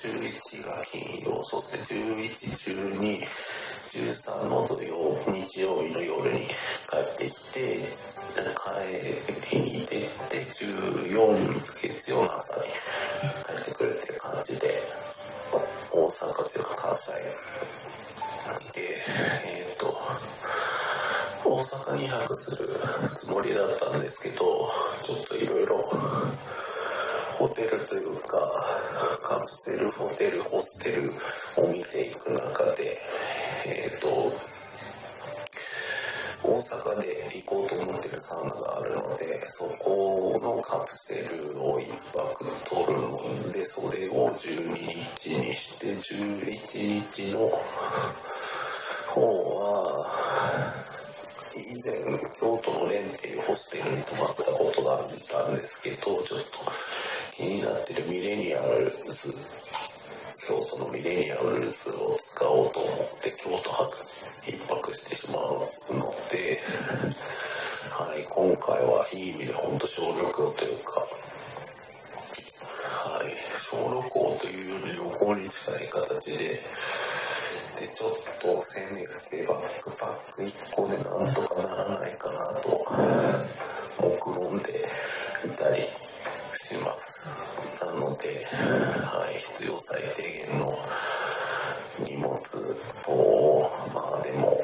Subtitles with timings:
[0.00, 3.20] 11が金曜、そして11、12、
[3.92, 6.54] 13の土曜、日曜日の夜に帰
[6.96, 7.80] ってきて、
[9.50, 9.96] 帰りに出て、
[10.30, 11.10] 14、
[11.82, 12.68] 月曜の朝に
[13.44, 14.82] 帰ってくるっていう感じで、
[15.92, 17.89] 大阪というか関西
[21.76, 22.68] 阪に泊する
[23.08, 24.44] つもりだったんですけど、
[25.04, 25.76] ちょっといろいろ
[27.38, 28.50] ホテルというか、
[29.22, 31.10] カプセルホテル、ホステル
[31.64, 32.98] を見ていく中で、
[33.66, 34.06] えっ、と、
[36.42, 46.50] 大阪で行こうと思ってるサウナがあるので、そこのカプセルを一泊取るので、それを12日にして、11
[47.00, 47.48] 日の
[49.06, 49.20] 方
[49.54, 50.10] は、
[51.56, 51.92] 以前、
[52.40, 56.72] 京都のレンっていうホステルに泊まったことがあったんですけど、ちょっと
[57.36, 59.34] 気になってるミレニアルズ、
[60.46, 64.10] 京都のミレニアルズを使おうと思って京都泊
[64.46, 65.58] 一泊してしまう
[65.96, 66.60] ので、
[67.90, 71.00] はい、今回はいい意味で本当小旅行というか、
[73.08, 76.44] はい、小旅行というより旅行に近い形で、
[77.80, 78.10] で、ちょっ
[78.42, 82.68] とせめてバックパック1個でなんとかならないかなと、
[84.02, 84.68] 目論んで
[85.46, 85.82] いたり
[86.54, 87.28] します。
[87.80, 90.72] なので、はい、必要最低限の
[92.04, 92.36] 荷物
[93.04, 94.56] と、まあでも、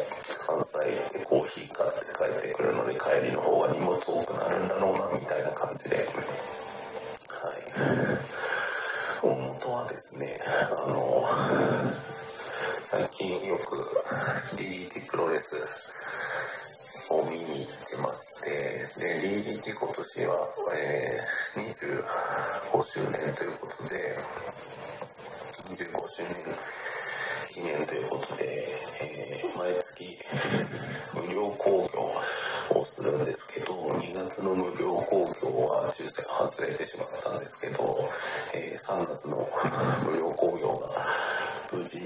[0.47, 2.05] 関西でコーヒー買って
[2.41, 6.07] 帰ってくるので帰りの方が荷物多くなるんだろうな、みたいな感じで、はい。
[9.23, 10.39] 大元はですね、
[10.71, 11.25] あの、
[12.97, 13.77] 最近よく
[14.57, 15.53] DDT プロレス
[17.13, 18.49] を見に行ってまして、
[18.97, 20.33] で、DDT 今年は、
[20.73, 21.69] えー、
[22.73, 24.01] 25周年ということで、
[25.69, 26.41] 25周年
[27.53, 28.65] 記念ということで、
[29.03, 30.19] えー毎月
[31.15, 32.11] 無料興行
[33.17, 37.83] んですけど、2月の無料興行は抽選外れてしまったんですけど、
[38.55, 39.37] えー3月の
[40.05, 40.87] 無料興行が
[41.73, 41.99] 無事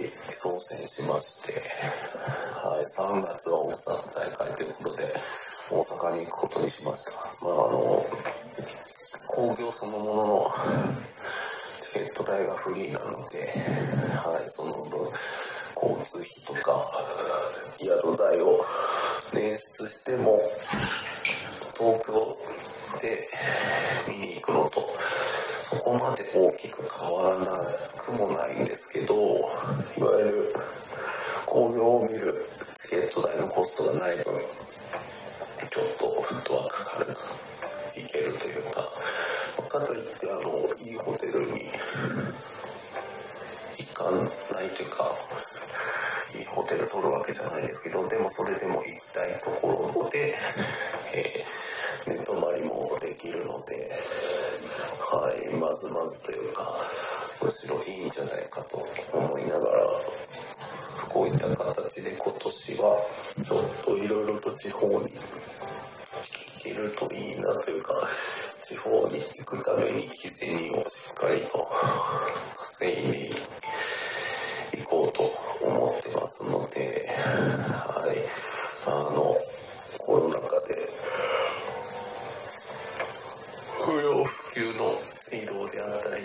[0.43, 5.05] 当選しまして、はい、3月は大阪大会ということで、
[5.71, 7.47] 大阪に行くことにしました。
[7.47, 7.81] まあ、あの、
[9.37, 10.51] 興行そのものの
[11.83, 13.39] チケット代がフリーなので、
[14.17, 15.11] はい、その分、
[15.83, 16.77] 交通費とか、
[17.79, 18.65] 宿代を
[19.33, 20.39] 捻出しても、
[21.79, 22.13] 東京
[23.01, 23.19] で
[24.09, 24.81] 見に行くのと、
[25.63, 27.47] そこまで大きく変わらな
[28.05, 29.19] くもないんですけど、い
[30.03, 30.55] わゆる
[31.47, 32.35] 興行を見る
[32.77, 37.19] チケット代のコストがない分、ちょっとフットワーク軽く
[38.01, 38.81] 行けるというか、
[39.69, 40.41] かといって、あの、
[40.81, 41.69] いいホテルに
[43.79, 45.05] 行かないというか、
[46.39, 50.35] いいホテル取るわけじゃないですけど、でもそれでも行きたいところで、
[51.15, 53.93] えー、寝泊まりもできるので、
[55.13, 56.75] はい、まずまずというか、
[57.43, 58.81] むしろいいんじゃないかと
[59.13, 59.87] 思いながら、
[61.13, 62.97] こういった形で今年は、
[63.47, 65.13] ちょっといろいろと地方に行
[66.63, 67.95] けるといいなというか、
[68.71, 71.69] 地方に行くために日銭をしっかりと
[72.57, 75.25] 稼いでいこうと
[75.67, 78.17] 思ってますので、はい、
[78.87, 79.35] あの、
[79.99, 80.77] コロナ禍で
[83.83, 84.95] 不要不急の
[85.33, 86.25] 移動であったり、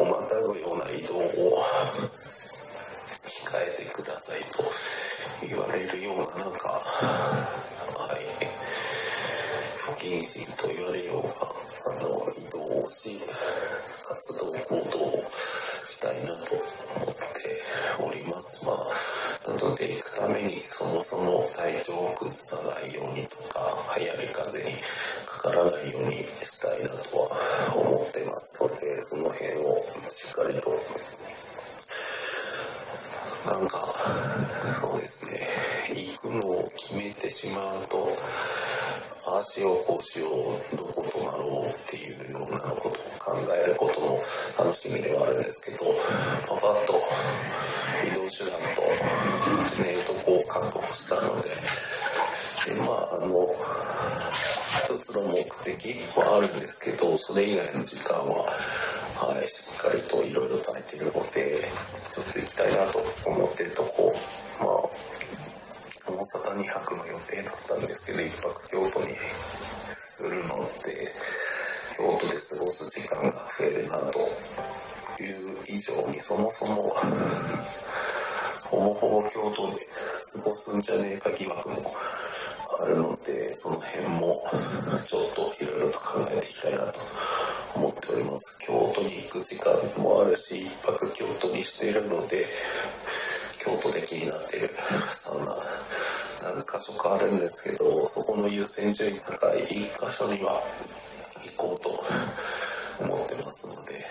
[0.00, 1.62] をまたぐような移動を
[3.26, 4.64] 控えてくださいと
[5.46, 8.46] 言われるような、なんか、はい、
[9.78, 11.28] 不謹慎と言われようが、
[11.86, 13.18] あの、移動をし、
[14.06, 15.10] 活動行動を
[15.86, 16.54] したなと
[17.00, 17.62] 思って
[18.00, 18.66] おります。
[18.66, 18.76] まあ、
[19.50, 23.60] なので行くためにそもそも体調を崩さないようにとか、
[23.98, 24.76] 流行り風に
[25.26, 27.30] かからないようにしたいなとは
[27.76, 29.78] 思ってますので、その辺を
[30.10, 30.70] しっかりと、
[33.50, 33.78] なんか、
[34.80, 37.96] そうですね、行くのを決めてしまうと、
[39.40, 42.92] あしようこうしようどことなろうっていうようなことを
[43.24, 44.20] 考えることも
[44.60, 45.88] 楽しみではあるんですけど
[46.44, 47.00] パパッと
[48.04, 48.84] 移動手段と
[49.80, 51.48] 寝るとこを確保したので
[52.68, 53.48] でまああの
[54.84, 55.88] 一つの目的
[56.20, 61.64] はあるんですけどそれ以外の時間ははいしっかりといろいろ耐えてるので
[62.12, 64.12] ちょっと行きたいなと思ってるとこ
[64.60, 65.10] まあ
[66.12, 68.59] 大阪2泊の予定だったんですけど、1泊
[76.74, 76.94] も
[78.60, 79.72] そも、ほぼほぼ京都で
[80.44, 81.76] 過ごすんじゃねえか疑惑も
[82.82, 84.42] あるので、その辺も
[85.06, 87.00] ちょっといろいろと考えていきたいなと
[87.74, 88.58] 思っております。
[88.66, 89.72] 京都に行く時間
[90.02, 92.44] もあるし、1泊京都にしているので、
[93.62, 94.70] 京都で気になってる
[95.12, 95.54] サウナ
[96.54, 100.58] 何か所かあるんですけどそこの優先順位高い1箇所には
[101.44, 101.90] 行こうと
[103.04, 104.02] 思ってますので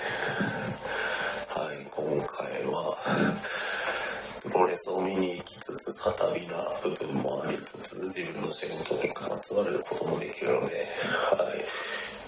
[5.99, 10.71] 行きつつサタビな部分もありつつ自分の仕事にまつわることもできるのではい。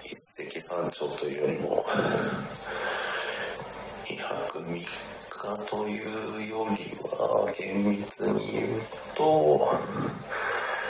[0.05, 1.85] 一石三鳥というよりも
[4.07, 5.91] 2泊3日とい
[6.45, 8.67] うよりは、厳密に言う
[9.15, 9.21] と、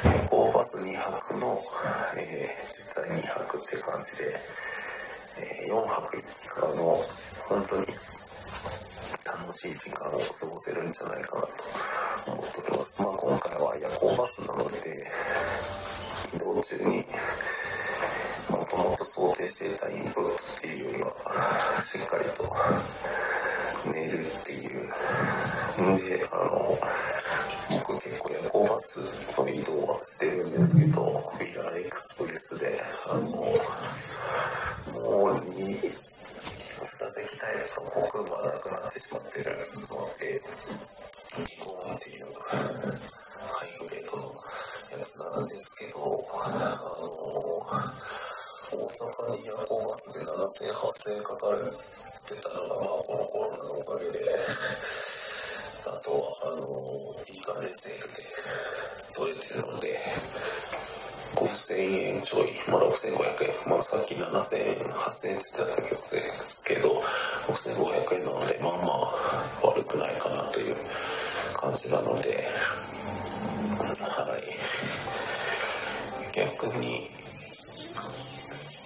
[0.04, 1.57] 夜行バス2泊の、
[2.18, 4.25] えー、実際2泊って感じで、
[5.39, 7.00] えー、4泊5日の
[7.48, 7.86] 本当に
[9.25, 11.48] 楽しい時間を過ごせるんじゃないかなと
[12.31, 13.01] 思っております。
[13.01, 14.77] まあ今回は夜行バスなので、
[16.36, 17.06] 移動中に
[18.50, 21.12] もともと想定していたインプットっていうよりは、
[21.84, 24.92] しっかりと寝るっていう。
[25.80, 26.79] んで、あの、
[27.69, 33.55] 僕結構夜行バスの移動はしてるんですけど、ビラエクスプレスで、あの、も
[35.31, 36.11] う2、2
[37.11, 39.57] 席タイプの航空がなくなってしまってるの
[40.15, 40.39] で、
[41.43, 42.55] リゴーンっていうハ
[43.67, 44.23] イグレードの
[44.95, 46.71] やつなんですけど、あの、
[48.71, 48.88] 大阪
[49.35, 51.71] に夜行バスで7000、8000円かかるって
[52.41, 54.23] たのが、まあ、このコロナのおかげで、
[55.91, 56.67] あとは、あの、
[57.27, 58.23] いい感じセールで
[59.13, 59.99] 取れてるので、
[61.35, 63.69] 5000円ちょい、まあ、6500円。
[63.69, 66.88] まあ、さっき7000円、8000円って言ってたですけど、
[67.51, 70.75] 6500円なので、まあまあ、悪くないかなという
[71.59, 72.47] 感じなので、
[73.99, 74.47] はい。
[76.31, 77.11] 逆に、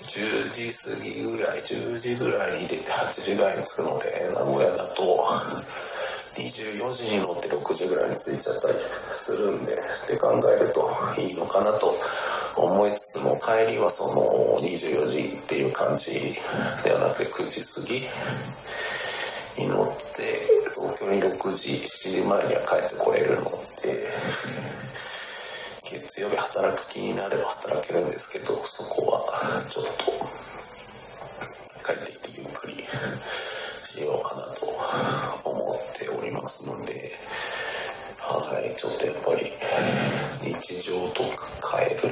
[0.09, 5.03] 10時過ぎぐらい、10時ぐらいに出て8時ぐらいに着くので、名古屋だと
[6.43, 8.73] 24時に乗って6時ぐらいに着いちゃったり
[9.13, 10.89] するんで、って考えると
[11.21, 11.95] いいのかなと
[12.57, 16.35] 思いつつも、帰りはその24時っていう感じ
[16.83, 19.95] ではなくて9時過ぎに乗って、
[20.75, 23.49] 東京に6時、7時前には帰ってこれるので、
[25.83, 29.91] 月曜日働く気になれば働けるんですけど、そこはちょっと
[31.85, 32.87] 帰ってきてゆっくり。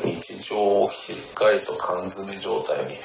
[0.03, 2.95] 日常をしっかりと缶詰状態に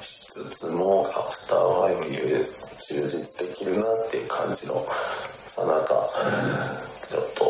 [0.00, 4.74] しつつも、アフターファイブ充実できるなっていう感じの
[5.46, 6.08] さなか、
[7.08, 7.42] ちょっと、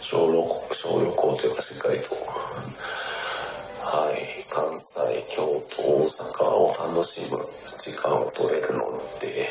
[0.00, 0.42] 小旅、
[0.74, 2.14] 小旅行というかしっかりと、
[3.84, 5.00] はい、関西、
[5.36, 5.42] 京
[5.76, 7.38] 都、大阪を楽しむ
[7.78, 9.48] 時間を取れるので、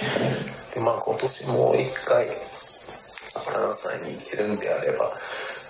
[0.74, 5.12] で、まあ今年もう一回、関西に行けるんであれば、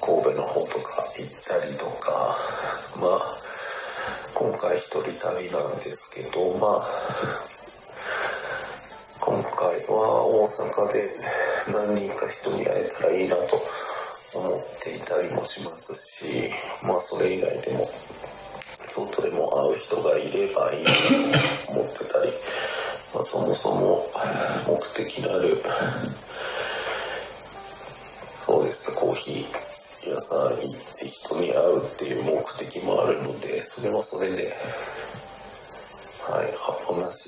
[0.05, 2.13] 神戸の方とか行ったりとか、
[3.01, 3.17] まあ、
[4.35, 6.85] 今回一人旅なんですけど、まあ、
[9.25, 11.09] 今回は大阪で
[11.73, 13.57] 何人か人に会えたらいいなと
[14.37, 16.53] 思っていたりもしますし、
[16.85, 17.89] まあそれ以外でも、
[18.93, 20.91] 京都でも会う人がいればいいな
[21.65, 22.31] と思ってたり、
[23.15, 24.05] まあそもそも
[24.67, 25.57] 目的のある、
[28.45, 29.74] そうです、コーヒー。
[30.09, 30.57] 屋さん行っ
[30.99, 34.53] て人に会うっていう目的もあるので、それはそれで、
[36.27, 37.24] はい、アポなし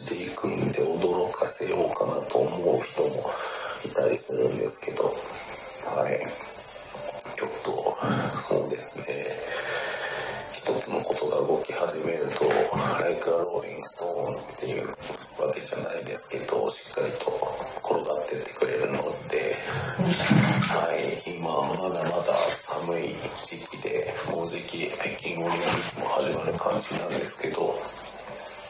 [26.96, 27.76] なんですけど、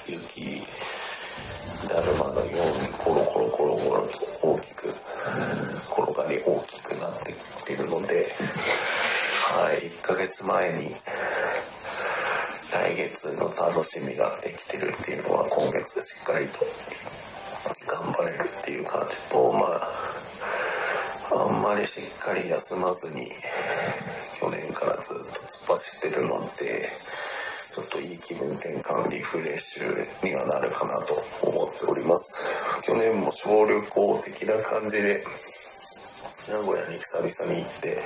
[0.10, 0.62] 雪、
[1.88, 8.26] だるまのようにコロコロコロコロと大きく、転がり大きくなってきてるので、
[9.54, 10.92] はい、1ヶ月前に、
[12.72, 16.60] 来月の楽しみができてるっていうのは今月しっかりと
[17.86, 23.28] 頑張れるっていう感じと、まあ、あんまりしっかり休まずに
[24.40, 26.90] 去年からずっと突っ走ってるので、
[27.77, 31.13] ちょっといい気分転換、リフレッシュにはなるかなと
[31.46, 32.81] 思っております。
[32.81, 35.24] 去年も小旅行的な感じで、
[36.50, 38.01] 名古屋に久々に行って、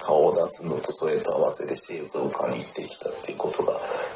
[0.00, 3.74] 顔を出すのとそれと合わせて静岡に行ってきたっていうことが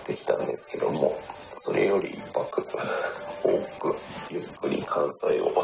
[0.08, 1.12] できたんですけども、
[1.58, 3.94] それより一泊多く
[4.30, 5.62] ゆっくり関西を過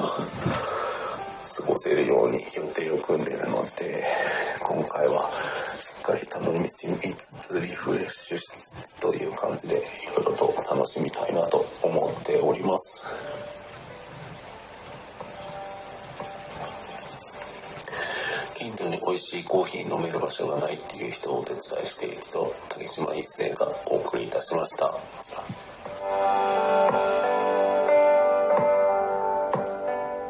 [1.67, 4.05] ごせるように予定を組んでるので、
[4.61, 5.31] 今回は
[6.03, 9.79] かり楽しみつつリフレッシュしつつという感じでい
[10.17, 13.15] ろいろと楽しみたいなと思っております。
[19.13, 26.72] 美味しいコーヒー飲める場所がないっていう人をお手伝いしている人、竹島一生がお送りいたしました。